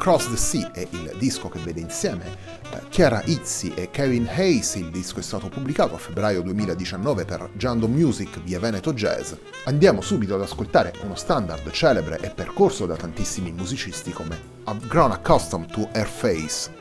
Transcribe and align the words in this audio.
Across 0.00 0.30
the 0.30 0.36
Sea 0.38 0.70
è 0.72 0.88
il 0.92 1.14
disco 1.18 1.50
che 1.50 1.58
vede 1.58 1.80
insieme 1.80 2.24
eh, 2.72 2.80
Chiara 2.88 3.20
Izzi 3.26 3.74
e 3.74 3.90
Kevin 3.90 4.26
Hayes. 4.32 4.76
Il 4.76 4.88
disco 4.88 5.18
è 5.18 5.22
stato 5.22 5.48
pubblicato 5.48 5.94
a 5.94 5.98
febbraio 5.98 6.40
2019 6.40 7.26
per 7.26 7.50
Jando 7.52 7.86
Music 7.86 8.40
via 8.40 8.58
Veneto 8.58 8.94
Jazz. 8.94 9.34
Andiamo 9.64 10.00
subito 10.00 10.36
ad 10.36 10.40
ascoltare 10.40 10.94
uno 11.02 11.16
standard 11.16 11.70
celebre 11.70 12.18
e 12.22 12.30
percorso 12.30 12.86
da 12.86 12.96
tantissimi 12.96 13.52
musicisti 13.52 14.10
come 14.10 14.40
I've 14.68 14.86
Grown 14.86 15.10
Accustomed 15.10 15.70
to 15.70 15.86
Her 15.92 16.06
Face 16.06 16.79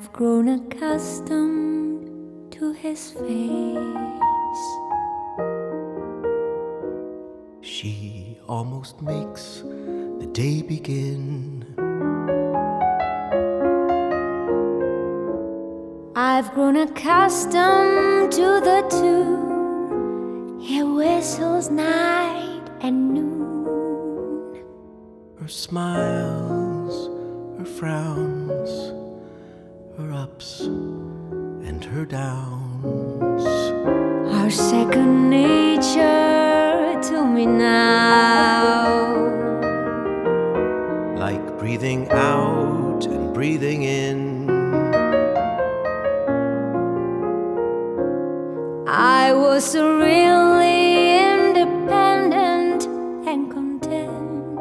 I've 0.00 0.12
grown 0.12 0.46
accustomed 0.46 2.52
to 2.52 2.72
his 2.72 3.10
face. 3.10 4.64
She 7.62 8.38
almost 8.48 9.02
makes 9.02 9.64
the 10.20 10.28
day 10.32 10.62
begin. 10.62 11.64
I've 16.14 16.54
grown 16.54 16.76
accustomed 16.76 18.30
to 18.34 18.60
the 18.68 18.86
tune 18.88 20.60
he 20.60 20.80
whistles 20.84 21.70
night 21.70 22.62
and 22.82 23.14
noon. 23.14 24.62
Her 25.40 25.48
smiles, 25.48 27.08
her 27.58 27.64
frowns 27.64 28.57
ups 30.38 30.60
and 30.60 31.84
her 31.84 32.04
downs 32.04 33.44
are 34.36 34.50
second 34.50 35.30
nature 35.30 36.96
to 37.02 37.24
me 37.26 37.44
now. 37.44 39.16
Like 41.16 41.58
breathing 41.58 42.08
out 42.10 43.04
and 43.06 43.34
breathing 43.34 43.82
in. 43.82 44.48
I 48.86 49.32
was 49.32 49.74
really 49.74 51.18
independent 51.18 52.86
and 53.26 53.50
content 53.50 54.56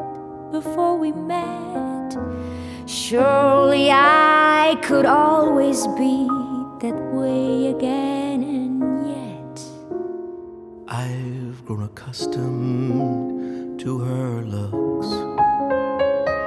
before 0.52 0.98
we 0.98 1.12
met. 1.12 2.18
Surely 2.88 3.92
I 3.92 4.38
I 4.70 4.76
could 4.76 5.06
always 5.78 6.00
be 6.00 6.28
that 6.80 6.98
way 7.14 7.68
again, 7.68 8.44
and 8.44 8.82
yet. 9.08 9.62
I've 10.88 11.66
grown 11.66 11.84
accustomed 11.84 13.80
to 13.82 14.00
her 14.00 14.42
looks, 14.44 15.08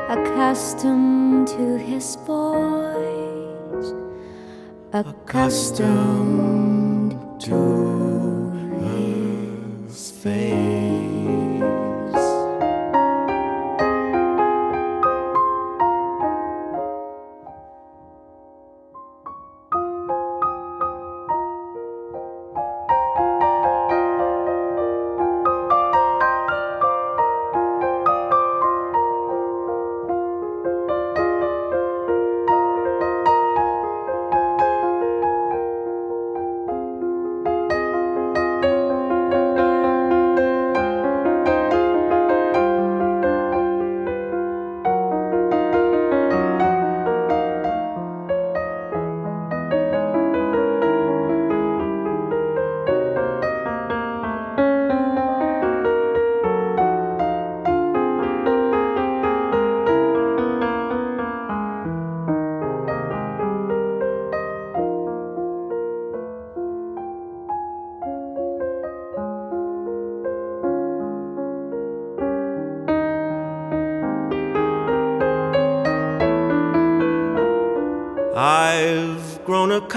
accustomed 0.08 1.48
to 1.48 1.78
his 1.78 2.16
voice, 2.26 3.92
accustomed 4.92 6.20
to 7.42 7.89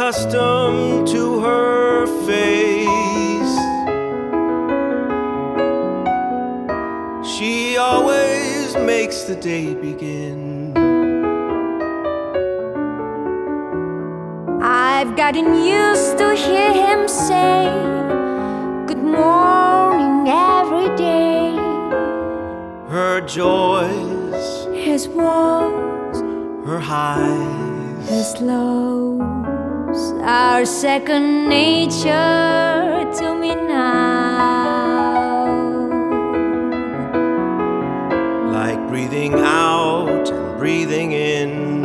accustomed 0.03 1.07
to 1.07 1.39
her 1.39 2.05
face. 2.27 3.55
She 7.25 7.77
always 7.77 8.75
makes 8.75 9.21
the 9.23 9.38
day 9.38 9.73
begin. 9.73 10.73
I've 14.61 15.15
gotten 15.15 15.63
used 15.63 16.17
to 16.17 16.35
hear 16.35 16.73
him 16.73 17.07
say 17.07 17.63
good 18.88 19.03
morning 19.03 20.27
every 20.27 20.89
day. 20.97 21.55
Her 22.89 23.21
joys, 23.21 24.65
His 24.75 25.07
woes, 25.07 26.19
her 26.67 26.79
highs, 26.79 28.09
his 28.09 28.41
lows 28.41 29.12
are 30.24 30.66
second 30.66 31.50
nature 31.50 33.04
to 33.18 33.36
me 33.36 33.54
now. 33.56 34.64
like 38.54 38.88
breathing 38.88 39.34
out 39.34 40.30
and 40.31 40.58
breathing 40.58 41.12
in. 41.12 41.84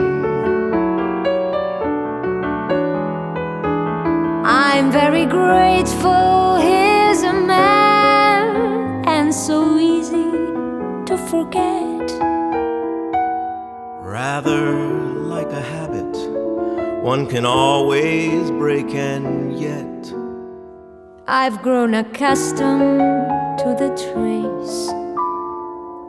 I'm 4.44 4.92
very 4.92 5.26
grateful 5.26 6.56
he's 6.56 7.22
a 7.24 7.32
man 7.32 9.04
and 9.08 9.34
so 9.34 9.76
easy 9.78 10.30
to 11.06 11.16
forget. 11.28 12.06
Rather 14.00 14.87
like 14.87 14.87
a 14.87 14.87
habit, 14.87 14.87
one 17.08 17.24
can 17.26 17.46
always 17.46 18.50
break, 18.50 18.90
and 18.94 19.58
yet 19.58 20.12
I've 21.26 21.62
grown 21.62 21.94
accustomed 21.94 23.00
to 23.60 23.68
the 23.82 23.88
trace 24.08 24.92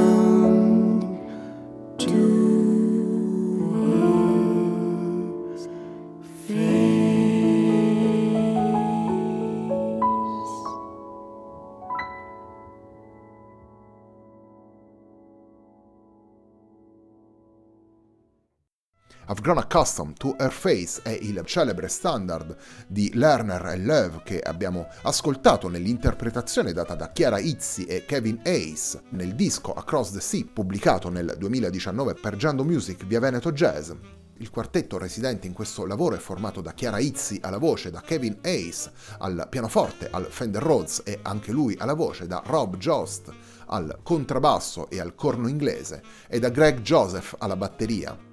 Grown 19.45 19.59
Accustomed 19.59 20.17
to 20.17 20.37
Her 20.39 20.51
Face 20.51 21.03
è 21.03 21.11
il 21.11 21.43
celebre 21.45 21.89
standard 21.89 22.57
di 22.87 23.11
Lerner 23.13 23.67
e 23.67 23.77
Love 23.77 24.23
che 24.25 24.41
abbiamo 24.41 24.89
ascoltato 25.03 25.69
nell'interpretazione 25.69 26.73
data 26.73 26.95
da 26.95 27.13
Chiara 27.13 27.39
Izzi 27.39 27.85
e 27.85 28.07
Kevin 28.07 28.41
Hayes 28.43 28.99
nel 29.11 29.35
disco 29.35 29.75
Across 29.75 30.13
the 30.13 30.21
Sea 30.21 30.47
pubblicato 30.51 31.11
nel 31.11 31.35
2019 31.37 32.15
per 32.15 32.37
Giando 32.37 32.65
Music 32.65 33.05
via 33.05 33.21
Veneto 33.21 33.53
Jazz. 33.53 33.91
Il 34.39 34.49
quartetto 34.49 34.97
residente 34.97 35.47
in 35.47 35.53
questo 35.53 35.85
lavoro 35.85 36.17
è 36.17 36.21
formato 36.21 36.63
da 36.63 36.73
Chiara 36.73 36.99
Izzi 36.99 37.39
alla 37.43 37.59
voce, 37.59 37.91
da 37.91 38.01
Kevin 38.01 38.39
Hayes 38.43 38.91
al 39.19 39.47
pianoforte, 39.51 40.09
al 40.11 40.25
Fender 40.25 40.63
Rhodes 40.63 41.03
e 41.05 41.19
anche 41.21 41.53
lui 41.53 41.77
alla 41.79 41.93
voce, 41.93 42.27
da 42.27 42.43
Rob 42.47 42.79
Jost 42.79 43.31
al 43.67 43.99
contrabbasso 44.03 44.89
e 44.89 45.01
al 45.01 45.15
corno 45.15 45.49
inglese 45.49 46.03
e 46.29 46.39
da 46.39 46.49
Greg 46.49 46.81
Joseph 46.81 47.35
alla 47.39 47.57
batteria. 47.57 48.33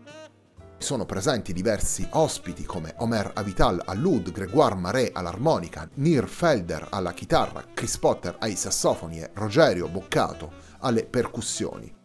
Sono 0.82 1.06
presenti 1.06 1.54
diversi 1.54 2.08
ospiti 2.14 2.66
come 2.66 2.96
Omer 2.98 3.34
Avital 3.36 3.84
all'ud, 3.86 4.32
Gregoire 4.32 4.74
Marais 4.74 5.12
all'armonica, 5.14 5.88
Nir 5.94 6.28
Felder 6.28 6.88
alla 6.90 7.14
chitarra, 7.14 7.64
Chris 7.72 8.00
Potter 8.00 8.36
ai 8.40 8.56
sassofoni 8.56 9.20
e 9.20 9.30
Rogerio 9.36 9.88
Boccato 9.88 10.52
alle 10.80 11.06
percussioni. 11.06 12.01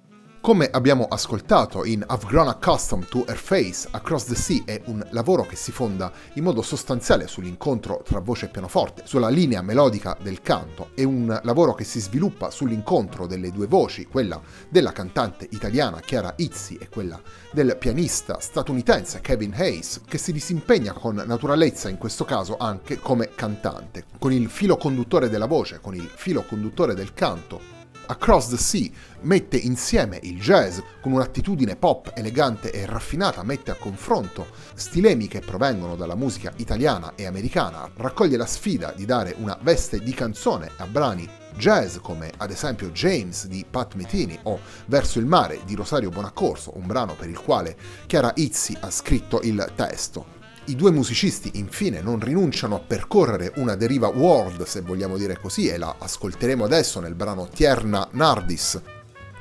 Come 0.47 0.71
abbiamo 0.71 1.07
ascoltato 1.09 1.85
in 1.85 2.07
I've 2.09 2.25
Grown 2.25 2.47
Accustomed 2.47 3.09
to 3.09 3.25
Her 3.27 3.37
Face, 3.37 3.89
Across 3.91 4.27
the 4.27 4.37
Sea 4.37 4.63
è 4.65 4.81
un 4.85 5.05
lavoro 5.11 5.43
che 5.43 5.57
si 5.57 5.73
fonda 5.73 6.13
in 6.35 6.45
modo 6.45 6.63
sostanziale 6.63 7.27
sull'incontro 7.27 8.01
tra 8.05 8.21
voce 8.21 8.47
e 8.47 8.49
pianoforte, 8.51 9.03
sulla 9.07 9.29
linea 9.29 9.61
melodica 9.61 10.17
del 10.23 10.43
canto, 10.43 10.91
è 10.95 11.03
un 11.03 11.37
lavoro 11.43 11.75
che 11.75 11.83
si 11.83 11.99
sviluppa 11.99 12.51
sull'incontro 12.51 13.27
delle 13.27 13.51
due 13.51 13.67
voci, 13.67 14.07
quella 14.07 14.41
della 14.69 14.93
cantante 14.93 15.49
italiana 15.51 15.99
Chiara 15.99 16.33
Izzi 16.37 16.77
e 16.81 16.89
quella 16.89 17.21
del 17.51 17.77
pianista 17.77 18.39
statunitense 18.39 19.21
Kevin 19.21 19.53
Hayes, 19.53 20.03
che 20.07 20.17
si 20.17 20.31
disimpegna 20.31 20.93
con 20.93 21.25
naturalezza 21.27 21.89
in 21.89 21.99
questo 21.99 22.25
caso 22.25 22.57
anche 22.57 23.01
come 23.01 23.31
cantante, 23.35 24.05
con 24.17 24.31
il 24.31 24.49
filo 24.49 24.77
conduttore 24.77 25.29
della 25.29 25.47
voce, 25.47 25.81
con 25.81 25.97
il 25.97 26.09
filo 26.15 26.45
conduttore 26.45 26.95
del 26.95 27.15
canto, 27.15 27.76
Across 28.09 28.51
the 28.51 28.57
Sea 28.57 28.91
mette 29.23 29.57
insieme 29.57 30.21
il 30.23 30.41
jazz 30.41 30.79
con 31.01 31.13
un'attitudine 31.13 31.75
pop 31.75 32.13
elegante 32.15 32.71
e 32.71 32.87
raffinata, 32.87 33.43
mette 33.43 33.73
a 33.73 33.75
confronto 33.75 34.47
stilemi 34.75 35.27
che 35.27 35.41
provengono 35.41 35.97
dalla 35.97 36.15
musica 36.15 36.53
italiana 36.57 37.15
e 37.17 37.27
americana, 37.27 37.91
raccoglie 37.97 38.37
la 38.37 38.47
sfida 38.47 38.93
di 38.95 39.05
dare 39.05 39.35
una 39.39 39.59
veste 39.61 39.99
di 39.99 40.13
canzone 40.13 40.71
a 40.77 40.87
brani 40.87 41.29
jazz 41.57 41.97
come 41.97 42.31
ad 42.37 42.51
esempio 42.51 42.91
James 42.91 43.47
di 43.47 43.65
Pat 43.69 43.95
Metini 43.95 44.39
o 44.45 44.61
Verso 44.87 45.19
il 45.19 45.27
mare 45.27 45.61
di 45.65 45.75
Rosario 45.75 46.11
Bonaccorso, 46.11 46.77
un 46.77 46.87
brano 46.87 47.15
per 47.15 47.29
il 47.29 47.41
quale 47.41 47.77
Chiara 48.07 48.33
Izzi 48.37 48.77
ha 48.81 48.91
scritto 48.91 49.41
il 49.43 49.73
testo. 49.75 50.36
I 50.69 50.75
due 50.75 50.91
musicisti 50.91 51.53
infine 51.55 52.01
non 52.01 52.19
rinunciano 52.19 52.75
a 52.75 52.81
percorrere 52.81 53.53
una 53.57 53.77
deriva 53.77 54.09
world, 54.09 54.65
se 54.65 54.81
vogliamo 54.81 55.17
dire 55.17 55.39
così, 55.39 55.69
e 55.69 55.79
la 55.79 55.95
ascolteremo 55.97 56.65
adesso 56.65 56.99
nel 56.99 57.15
brano 57.15 57.47
Tierna 57.47 58.09
Nardis, 58.11 58.81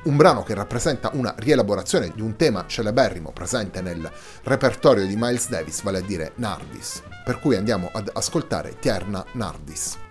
un 0.04 0.16
brano 0.16 0.44
che 0.44 0.54
rappresenta 0.54 1.10
una 1.14 1.34
rielaborazione 1.36 2.12
di 2.14 2.20
un 2.20 2.36
tema 2.36 2.64
celeberrimo 2.68 3.32
presente 3.32 3.80
nel 3.80 4.08
repertorio 4.44 5.04
di 5.04 5.16
Miles 5.16 5.48
Davis, 5.48 5.82
vale 5.82 5.98
a 5.98 6.02
dire 6.02 6.30
Nardis. 6.36 7.02
Per 7.24 7.40
cui 7.40 7.56
andiamo 7.56 7.90
ad 7.92 8.08
ascoltare 8.12 8.78
Tierna 8.78 9.24
Nardis. 9.32 10.05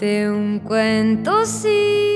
De 0.00 0.30
un 0.30 0.60
cuento 0.60 1.44
sin 1.44 2.09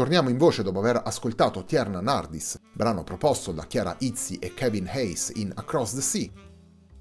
Torniamo 0.00 0.30
in 0.30 0.38
voce 0.38 0.62
dopo 0.62 0.78
aver 0.78 1.02
ascoltato 1.04 1.62
Tierna 1.66 2.00
Nardis, 2.00 2.58
brano 2.72 3.04
proposto 3.04 3.52
da 3.52 3.66
Chiara 3.66 3.94
Izzi 3.98 4.38
e 4.38 4.54
Kevin 4.54 4.88
Hayes 4.88 5.30
in 5.34 5.52
Across 5.54 5.94
the 5.94 6.00
Sea. 6.00 6.49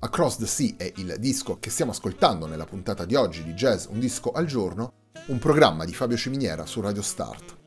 Across 0.01 0.37
the 0.37 0.47
Sea 0.47 0.75
è 0.77 0.93
il 0.95 1.17
disco 1.19 1.59
che 1.59 1.69
stiamo 1.69 1.91
ascoltando 1.91 2.45
nella 2.47 2.63
puntata 2.63 3.03
di 3.03 3.15
oggi 3.15 3.43
di 3.43 3.51
Jazz 3.51 3.87
Un 3.89 3.99
disco 3.99 4.31
al 4.31 4.45
giorno, 4.45 4.93
un 5.25 5.39
programma 5.39 5.83
di 5.83 5.93
Fabio 5.93 6.15
Ciminiera 6.15 6.65
su 6.65 6.79
Radio 6.79 7.01
Start. 7.01 7.57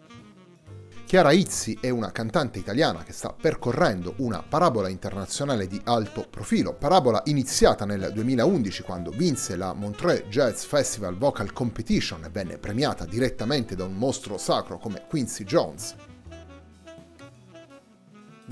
Chiara 1.04 1.32
Izzi 1.32 1.76
è 1.78 1.90
una 1.90 2.10
cantante 2.10 2.58
italiana 2.58 3.02
che 3.02 3.12
sta 3.12 3.34
percorrendo 3.38 4.14
una 4.18 4.42
parabola 4.42 4.88
internazionale 4.88 5.66
di 5.66 5.78
alto 5.84 6.26
profilo, 6.30 6.72
parabola 6.72 7.20
iniziata 7.26 7.84
nel 7.84 8.10
2011 8.14 8.82
quando 8.82 9.10
vinse 9.10 9.54
la 9.54 9.74
Montreux 9.74 10.26
Jazz 10.28 10.64
Festival 10.64 11.18
Vocal 11.18 11.52
Competition 11.52 12.24
e 12.24 12.30
venne 12.30 12.56
premiata 12.56 13.04
direttamente 13.04 13.76
da 13.76 13.84
un 13.84 13.92
mostro 13.92 14.38
sacro 14.38 14.78
come 14.78 15.04
Quincy 15.06 15.44
Jones. 15.44 15.94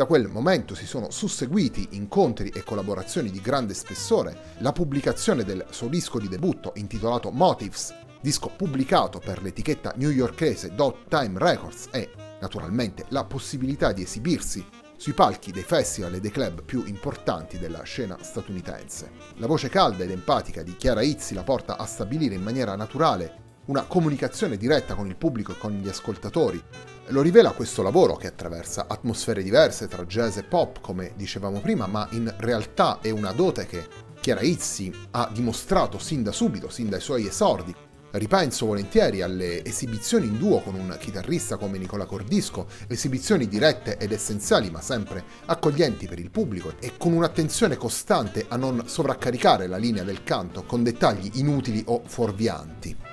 Da 0.00 0.06
quel 0.06 0.28
momento 0.28 0.74
si 0.74 0.86
sono 0.86 1.10
susseguiti 1.10 1.88
incontri 1.90 2.48
e 2.48 2.64
collaborazioni 2.64 3.30
di 3.30 3.42
grande 3.42 3.74
spessore, 3.74 4.54
la 4.60 4.72
pubblicazione 4.72 5.44
del 5.44 5.66
suo 5.68 5.88
disco 5.88 6.18
di 6.18 6.26
debutto 6.26 6.72
intitolato 6.76 7.30
Motives, 7.30 7.94
disco 8.22 8.50
pubblicato 8.56 9.18
per 9.18 9.42
l'etichetta 9.42 9.92
newyorkese 9.96 10.74
Dot 10.74 11.06
Time 11.08 11.38
Records 11.38 11.88
e, 11.90 12.08
naturalmente, 12.40 13.04
la 13.08 13.24
possibilità 13.24 13.92
di 13.92 14.00
esibirsi 14.00 14.64
sui 14.96 15.12
palchi 15.12 15.52
dei 15.52 15.64
festival 15.64 16.14
e 16.14 16.20
dei 16.20 16.30
club 16.30 16.62
più 16.62 16.82
importanti 16.86 17.58
della 17.58 17.82
scena 17.82 18.16
statunitense. 18.22 19.10
La 19.34 19.46
voce 19.46 19.68
calda 19.68 20.02
ed 20.02 20.12
empatica 20.12 20.62
di 20.62 20.76
Chiara 20.76 21.02
Izzi 21.02 21.34
la 21.34 21.42
porta 21.42 21.76
a 21.76 21.84
stabilire 21.84 22.34
in 22.34 22.42
maniera 22.42 22.74
naturale 22.74 23.48
una 23.70 23.84
comunicazione 23.84 24.56
diretta 24.56 24.96
con 24.96 25.06
il 25.06 25.14
pubblico 25.14 25.52
e 25.52 25.58
con 25.58 25.70
gli 25.70 25.86
ascoltatori. 25.86 26.60
Lo 27.06 27.22
rivela 27.22 27.52
questo 27.52 27.82
lavoro 27.82 28.16
che 28.16 28.26
attraversa 28.26 28.86
atmosfere 28.88 29.44
diverse 29.44 29.86
tra 29.86 30.04
jazz 30.04 30.38
e 30.38 30.42
pop, 30.42 30.80
come 30.80 31.12
dicevamo 31.14 31.60
prima, 31.60 31.86
ma 31.86 32.08
in 32.10 32.34
realtà 32.38 32.98
è 33.00 33.10
una 33.10 33.30
dote 33.30 33.66
che 33.66 33.86
Chiara 34.20 34.40
Izzi 34.40 34.92
ha 35.12 35.30
dimostrato 35.32 35.98
sin 35.98 36.24
da 36.24 36.32
subito, 36.32 36.68
sin 36.68 36.88
dai 36.88 37.00
suoi 37.00 37.28
esordi, 37.28 37.72
Ripenso 38.12 38.66
volentieri 38.66 39.22
alle 39.22 39.64
esibizioni 39.64 40.26
in 40.26 40.36
duo 40.36 40.58
con 40.62 40.74
un 40.74 40.96
chitarrista 40.98 41.56
come 41.56 41.78
Nicola 41.78 42.06
Cordisco, 42.06 42.66
esibizioni 42.88 43.46
dirette 43.46 43.98
ed 43.98 44.10
essenziali 44.10 44.68
ma 44.68 44.80
sempre 44.80 45.22
accoglienti 45.46 46.08
per 46.08 46.18
il 46.18 46.28
pubblico 46.28 46.72
e 46.80 46.94
con 46.98 47.12
un'attenzione 47.12 47.76
costante 47.76 48.46
a 48.48 48.56
non 48.56 48.82
sovraccaricare 48.86 49.68
la 49.68 49.76
linea 49.76 50.02
del 50.02 50.24
canto 50.24 50.64
con 50.64 50.82
dettagli 50.82 51.38
inutili 51.38 51.84
o 51.86 52.02
fuorvianti. 52.04 53.09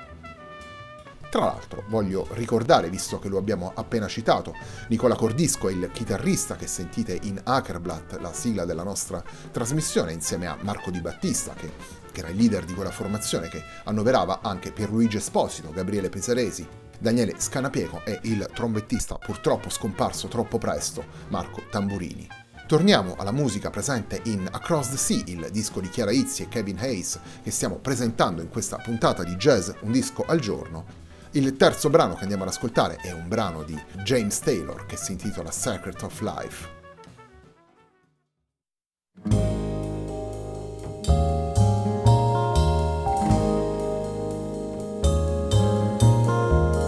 Tra 1.30 1.44
l'altro 1.44 1.84
voglio 1.90 2.26
ricordare, 2.32 2.90
visto 2.90 3.20
che 3.20 3.28
lo 3.28 3.38
abbiamo 3.38 3.74
appena 3.76 4.08
citato, 4.08 4.54
Nicola 4.88 5.16
Cordisco 5.16 5.68
è 5.68 5.74
il 5.74 5.90
chitarrista 5.92 6.56
che 6.56 6.68
sentite 6.68 7.20
in 7.24 7.40
Ackerblatt, 7.44 8.20
la 8.22 8.32
sigla 8.32 8.64
della 8.64 8.84
nostra 8.84 9.22
trasmissione, 9.52 10.14
insieme 10.14 10.48
a 10.48 10.58
Marco 10.62 10.90
Di 10.90 11.02
Battista, 11.02 11.54
che, 11.54 11.70
che 12.14 12.20
era 12.22 12.30
il 12.30 12.38
leader 12.38 12.64
di 12.64 12.74
quella 12.74 12.92
formazione 12.92 13.50
che 13.50 13.62
annoverava 13.84 14.40
anche 14.42 14.72
Pierluigi 14.72 15.18
Esposito, 15.18 15.72
Gabriele 15.72 16.08
Pesaresi, 16.08 16.66
Daniele 16.98 17.36
Scanapiego 17.38 18.06
e 18.06 18.20
il 18.24 18.50
trombettista 18.54 19.16
purtroppo 19.16 19.70
scomparso 19.70 20.30
troppo 20.30 20.58
presto, 20.58 21.04
Marco 21.28 21.62
Tamburini. 21.70 22.28
Torniamo 22.68 23.16
alla 23.18 23.32
musica 23.32 23.70
presente 23.70 24.22
in 24.26 24.48
Across 24.50 24.90
the 24.90 24.98
Sea, 24.98 25.24
il 25.28 25.50
disco 25.52 25.82
di 25.82 25.90
Chiara 25.90 26.12
Izzi 26.12 26.44
e 26.44 26.48
Kevin 26.48 26.80
Hayes 26.80 27.20
che 27.44 27.52
stiamo 27.52 27.76
presentando 27.76 28.42
in 28.42 28.50
questa 28.50 28.78
puntata 28.78 29.24
di 29.24 29.36
Jazz 29.36 29.72
Un 29.82 29.92
disco 29.92 30.24
al 30.26 30.40
giorno 30.40 31.07
il 31.32 31.56
terzo 31.56 31.90
brano 31.90 32.16
che 32.16 32.22
andiamo 32.22 32.44
ad 32.44 32.50
ascoltare 32.50 32.98
è 32.98 33.12
un 33.12 33.28
brano 33.28 33.64
di 33.64 33.80
James 34.04 34.40
Taylor 34.40 34.86
che 34.86 34.98
si 34.98 35.12
intitola 35.12 35.52
Secret 35.52 36.02
of 36.04 36.20
Life. 36.22 36.76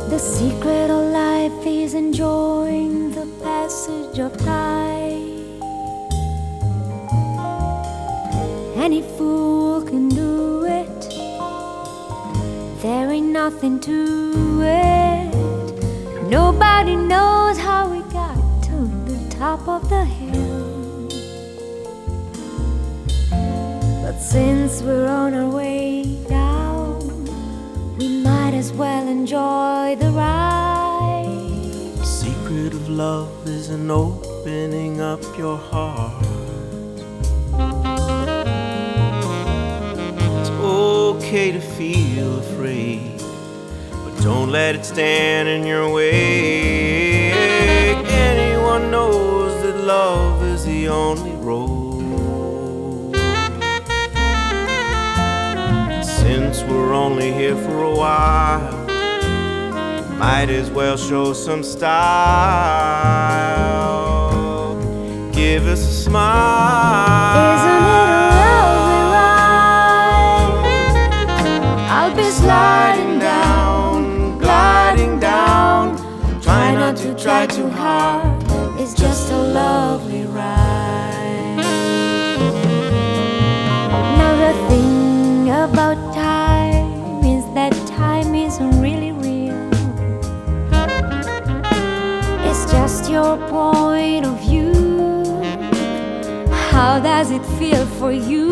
The 0.09 0.17
secret 0.17 0.89
of 0.89 1.11
life 1.11 1.65
is 1.65 1.93
enjoying 1.93 3.11
the 3.11 3.27
passage 3.41 4.19
of 4.19 4.35
time. 4.37 5.59
Any 8.75 9.01
fool 9.01 9.83
can 9.83 10.08
nothing 13.45 13.79
to 13.79 14.61
it. 14.63 15.31
Nobody 16.27 16.95
knows 16.97 17.57
how 17.57 17.87
we 17.89 17.99
got 18.11 18.35
to 18.67 18.77
the 19.09 19.17
top 19.29 19.61
of 19.65 19.81
the 19.89 20.03
hill. 20.03 21.07
But 24.03 24.17
since 24.19 24.81
we're 24.81 25.07
on 25.07 25.33
our 25.33 25.49
way 25.49 26.03
down, 26.27 26.99
we 27.97 28.07
might 28.27 28.53
as 28.53 28.73
well 28.73 29.07
enjoy 29.07 29.95
the 30.03 30.11
ride. 30.11 31.23
The 32.01 32.09
secret 32.23 32.73
of 32.73 32.89
love 32.89 33.47
is 33.47 33.69
an 33.69 33.89
opening 33.89 34.99
up 34.99 35.23
your 35.37 35.57
heart. 35.57 36.25
It's 40.39 40.49
okay 40.49 41.53
to 41.53 41.61
feel 41.61 42.39
afraid, 42.39 43.08
don't 44.21 44.49
let 44.51 44.75
it 44.75 44.85
stand 44.85 45.47
in 45.47 45.65
your 45.65 45.89
way. 45.93 47.31
Anyone 47.31 48.91
knows 48.91 49.61
that 49.63 49.77
love 49.77 50.43
is 50.43 50.65
the 50.65 50.89
only 50.89 51.31
road. 51.37 53.15
Since 56.03 56.63
we're 56.63 56.93
only 56.93 57.31
here 57.31 57.55
for 57.55 57.83
a 57.83 57.95
while, 57.95 58.87
might 60.17 60.49
as 60.49 60.69
well 60.69 60.97
show 60.97 61.33
some 61.33 61.63
style. 61.63 61.89
Give 65.31 65.65
us 65.65 65.79
a 65.79 66.03
smile. 66.03 67.55
Isn't 67.55 68.25
it 68.25 68.28
not 77.39 77.49
to 77.51 77.69
hard, 77.69 78.43
it's 78.81 78.93
just 78.93 79.31
a 79.31 79.37
lovely 79.37 80.23
ride. 80.23 81.55
Now, 84.19 84.33
the 84.45 84.53
thing 84.67 85.49
about 85.49 85.97
time 86.13 87.23
is 87.23 87.45
that 87.53 87.71
time 87.87 88.35
isn't 88.35 88.81
really 88.81 89.13
real, 89.13 89.69
it's 92.49 92.69
just 92.73 93.09
your 93.09 93.37
point 93.47 94.25
of 94.25 94.35
view. 94.41 94.73
How 96.71 96.99
does 96.99 97.31
it 97.31 97.45
feel 97.57 97.85
for 97.99 98.11
you? 98.11 98.49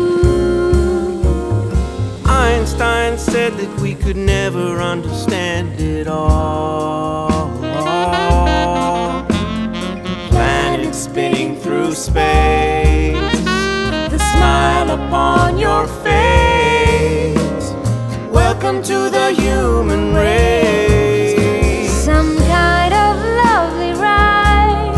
Einstein 2.24 3.18
said 3.18 3.52
that 3.58 3.80
we 3.82 3.94
could 3.94 4.16
never 4.16 4.80
understand 4.80 5.78
it 5.78 6.06
all. 6.06 7.27
Spinning 10.98 11.54
through 11.54 11.94
space, 11.94 13.14
the 14.10 14.18
smile 14.18 14.90
upon 14.90 15.56
your 15.56 15.86
face. 16.02 17.72
Welcome 18.32 18.82
to 18.82 19.08
the 19.08 19.30
human 19.30 20.12
race. 20.12 21.92
Some 22.04 22.36
kind 22.38 22.92
of 22.92 23.16
lovely 23.44 23.92
ride. 23.92 24.92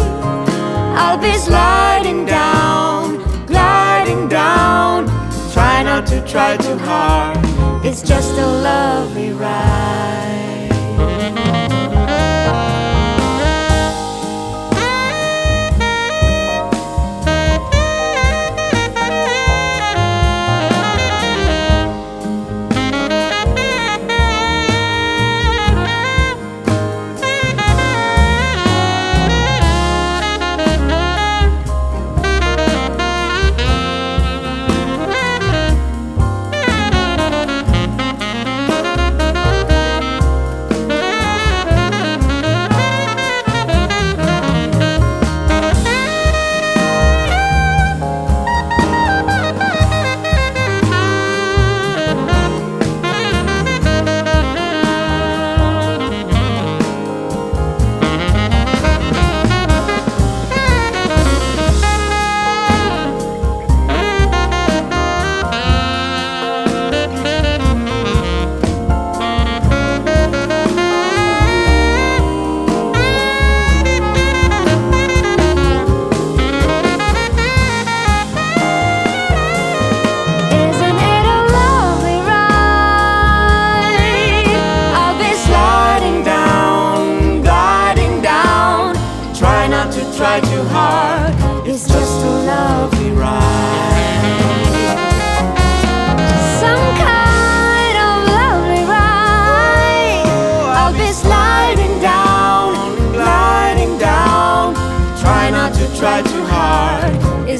I'll 0.96 1.18
be 1.18 1.34
sliding 1.34 2.24
down, 2.24 3.18
gliding 3.44 4.26
down. 4.28 5.06
Try 5.52 5.82
not 5.82 6.06
to 6.06 6.26
try 6.26 6.56
too 6.56 6.78
hard. 6.78 7.36
It's 7.84 8.00
just 8.00 8.38
a 8.38 8.46
lovely 8.46 9.32
ride. 9.32 10.49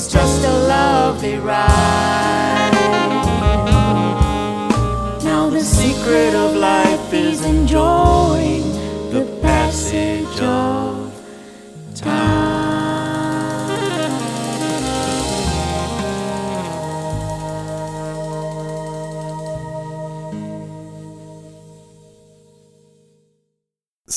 Is 0.00 0.08
just 0.08 0.44
a 0.46 0.52
lovely 0.66 1.36
ride. 1.38 2.49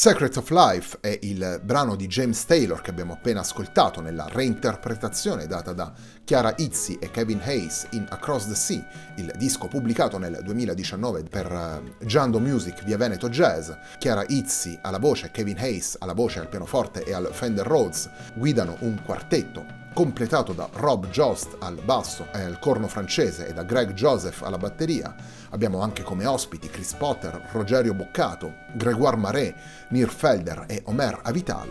Secret 0.04 0.36
of 0.36 0.50
Life 0.50 0.98
è 1.00 1.18
il 1.22 1.62
brano 1.63 1.96
di 1.96 2.08
James 2.08 2.44
Taylor 2.44 2.82
che 2.82 2.89
abbiamo 2.89 3.13
appena 3.13 3.39
ascoltato 3.39 4.02
nella 4.02 4.28
reinterpretazione 4.28 5.48
data 5.48 5.72
da 5.72 5.94
Chiara 6.26 6.54
Izzi 6.58 6.98
e 7.00 7.10
Kevin 7.10 7.39
Hayes 7.42 7.88
in 7.92 8.06
Across 8.10 8.48
the 8.50 8.56
Sea, 8.56 8.86
il 9.16 9.32
disco 9.38 9.70
pubblicato 9.70 10.18
nel 10.18 10.42
2019 10.44 11.24
per 11.24 11.96
Giando 12.04 12.42
Music 12.42 12.84
via 12.84 12.98
Veneto 12.98 13.30
Jazz. 13.30 13.72
Chiara 13.98 14.26
Izzi 14.28 14.78
alla 14.82 15.00
voce, 15.00 15.32
Kevin 15.32 15.58
Hayes 15.58 15.96
alla 15.98 16.12
voce, 16.12 16.39
al 16.39 16.50
pianoforte 16.50 17.06
e 17.06 17.13
al 17.13 17.30
Fender 17.32 17.66
Rhodes 17.66 18.10
guidano 18.34 18.76
un 18.80 19.02
quartetto 19.06 19.83
completato 19.94 20.54
da 20.54 20.68
Rob 20.74 21.08
Jost 21.08 21.56
al 21.60 21.80
basso 21.84 22.28
e 22.34 22.42
al 22.42 22.60
corno 22.60 22.88
francese 22.88 23.48
e 23.48 23.54
da 23.54 23.64
Greg 23.64 23.94
Joseph 23.94 24.42
alla 24.42 24.58
batteria. 24.58 25.16
Abbiamo 25.52 25.82
anche 25.82 26.04
come 26.04 26.26
ospiti 26.26 26.68
Chris 26.68 26.94
Potter, 26.94 27.50
Rogerio 27.52 27.94
Boccato, 27.94 28.54
Gregoire 28.74 29.18
Marais, 29.18 29.54
Nir 29.90 30.10
Felder 30.10 30.66
e 30.68 30.82
Omer 30.86 31.20
Avital. 31.24 31.70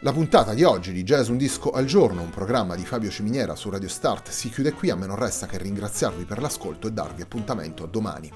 La 0.00 0.12
puntata 0.12 0.52
di 0.52 0.62
oggi 0.62 0.92
di 0.92 1.02
Jazz 1.02 1.28
Un 1.28 1.38
Disco 1.38 1.70
al 1.70 1.86
Giorno, 1.86 2.20
un 2.20 2.28
programma 2.28 2.76
di 2.76 2.84
Fabio 2.84 3.08
Ciminiera 3.08 3.56
su 3.56 3.70
Radio 3.70 3.88
Start, 3.88 4.28
si 4.28 4.50
chiude 4.50 4.72
qui. 4.72 4.90
A 4.90 4.96
me 4.96 5.06
non 5.06 5.16
resta 5.16 5.46
che 5.46 5.56
ringraziarvi 5.56 6.24
per 6.24 6.42
l'ascolto 6.42 6.86
e 6.86 6.92
darvi 6.92 7.22
appuntamento 7.22 7.84
a 7.84 7.86
domani. 7.86 8.30